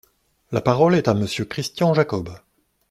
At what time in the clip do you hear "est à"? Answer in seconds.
0.95-1.13